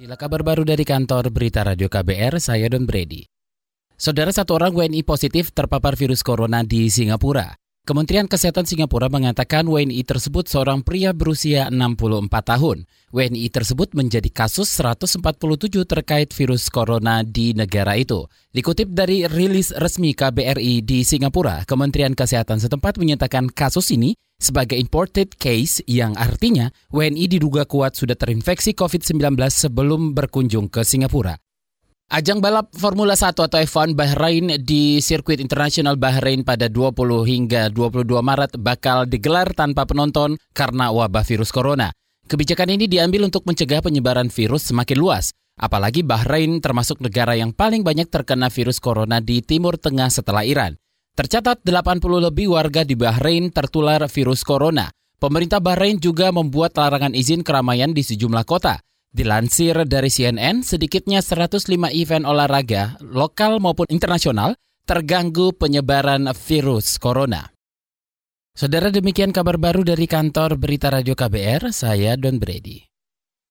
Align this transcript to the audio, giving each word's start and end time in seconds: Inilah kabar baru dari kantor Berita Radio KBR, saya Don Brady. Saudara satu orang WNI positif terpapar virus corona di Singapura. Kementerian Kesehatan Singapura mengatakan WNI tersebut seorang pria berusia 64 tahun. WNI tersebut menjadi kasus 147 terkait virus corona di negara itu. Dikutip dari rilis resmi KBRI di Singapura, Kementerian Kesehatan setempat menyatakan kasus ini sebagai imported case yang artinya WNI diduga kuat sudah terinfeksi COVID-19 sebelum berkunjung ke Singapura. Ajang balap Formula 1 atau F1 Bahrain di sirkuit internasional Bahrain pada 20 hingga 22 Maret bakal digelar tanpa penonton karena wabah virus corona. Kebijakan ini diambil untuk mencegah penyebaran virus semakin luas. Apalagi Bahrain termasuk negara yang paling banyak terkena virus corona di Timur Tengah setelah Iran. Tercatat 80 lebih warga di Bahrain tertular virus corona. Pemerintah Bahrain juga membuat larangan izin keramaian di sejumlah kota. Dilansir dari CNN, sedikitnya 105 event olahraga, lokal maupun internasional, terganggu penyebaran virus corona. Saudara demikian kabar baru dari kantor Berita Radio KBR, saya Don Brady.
Inilah 0.00 0.16
kabar 0.16 0.40
baru 0.40 0.64
dari 0.64 0.80
kantor 0.80 1.28
Berita 1.28 1.60
Radio 1.60 1.84
KBR, 1.92 2.40
saya 2.40 2.72
Don 2.72 2.88
Brady. 2.88 3.28
Saudara 4.00 4.32
satu 4.32 4.56
orang 4.56 4.72
WNI 4.72 5.04
positif 5.04 5.52
terpapar 5.52 5.92
virus 5.92 6.24
corona 6.24 6.64
di 6.64 6.88
Singapura. 6.88 7.52
Kementerian 7.84 8.24
Kesehatan 8.24 8.64
Singapura 8.64 9.12
mengatakan 9.12 9.68
WNI 9.68 10.00
tersebut 10.08 10.48
seorang 10.48 10.80
pria 10.80 11.12
berusia 11.12 11.68
64 11.68 12.32
tahun. 12.32 12.88
WNI 13.12 13.52
tersebut 13.52 13.92
menjadi 13.92 14.32
kasus 14.32 14.72
147 14.72 15.20
terkait 15.84 16.32
virus 16.32 16.72
corona 16.72 17.20
di 17.20 17.52
negara 17.52 17.92
itu. 18.00 18.24
Dikutip 18.56 18.96
dari 18.96 19.28
rilis 19.28 19.68
resmi 19.76 20.16
KBRI 20.16 20.80
di 20.80 21.04
Singapura, 21.04 21.68
Kementerian 21.68 22.16
Kesehatan 22.16 22.56
setempat 22.56 22.96
menyatakan 22.96 23.52
kasus 23.52 23.92
ini 23.92 24.16
sebagai 24.40 24.80
imported 24.80 25.36
case 25.36 25.84
yang 25.84 26.16
artinya 26.16 26.72
WNI 26.88 27.28
diduga 27.28 27.68
kuat 27.68 27.94
sudah 27.94 28.16
terinfeksi 28.16 28.72
COVID-19 28.72 29.36
sebelum 29.52 30.16
berkunjung 30.16 30.72
ke 30.72 30.80
Singapura. 30.82 31.36
Ajang 32.10 32.42
balap 32.42 32.74
Formula 32.74 33.14
1 33.14 33.38
atau 33.38 33.54
F1 33.54 33.94
Bahrain 33.94 34.58
di 34.58 34.98
sirkuit 34.98 35.38
internasional 35.38 35.94
Bahrain 35.94 36.42
pada 36.42 36.66
20 36.66 36.98
hingga 37.22 37.70
22 37.70 38.02
Maret 38.18 38.58
bakal 38.58 39.06
digelar 39.06 39.54
tanpa 39.54 39.86
penonton 39.86 40.34
karena 40.50 40.90
wabah 40.90 41.22
virus 41.22 41.54
corona. 41.54 41.94
Kebijakan 42.26 42.74
ini 42.74 42.90
diambil 42.90 43.30
untuk 43.30 43.46
mencegah 43.46 43.78
penyebaran 43.78 44.26
virus 44.26 44.74
semakin 44.74 44.98
luas. 44.98 45.30
Apalagi 45.54 46.02
Bahrain 46.02 46.58
termasuk 46.58 46.98
negara 46.98 47.38
yang 47.38 47.54
paling 47.54 47.86
banyak 47.86 48.10
terkena 48.10 48.50
virus 48.50 48.82
corona 48.82 49.22
di 49.22 49.38
Timur 49.38 49.78
Tengah 49.78 50.10
setelah 50.10 50.42
Iran. 50.42 50.74
Tercatat 51.20 51.60
80 51.68 52.00
lebih 52.32 52.56
warga 52.56 52.80
di 52.80 52.96
Bahrain 52.96 53.52
tertular 53.52 54.00
virus 54.08 54.40
corona. 54.40 54.88
Pemerintah 55.20 55.60
Bahrain 55.60 56.00
juga 56.00 56.32
membuat 56.32 56.72
larangan 56.80 57.12
izin 57.12 57.44
keramaian 57.44 57.92
di 57.92 58.00
sejumlah 58.00 58.48
kota. 58.48 58.80
Dilansir 59.12 59.84
dari 59.84 60.08
CNN, 60.08 60.64
sedikitnya 60.64 61.20
105 61.20 61.92
event 61.92 62.24
olahraga, 62.24 62.96
lokal 63.04 63.60
maupun 63.60 63.84
internasional, 63.92 64.56
terganggu 64.88 65.52
penyebaran 65.52 66.24
virus 66.32 66.96
corona. 66.96 67.52
Saudara 68.56 68.88
demikian 68.88 69.36
kabar 69.36 69.60
baru 69.60 69.84
dari 69.84 70.08
kantor 70.08 70.56
Berita 70.56 70.88
Radio 70.88 71.12
KBR, 71.12 71.68
saya 71.68 72.16
Don 72.16 72.40
Brady. 72.40 72.89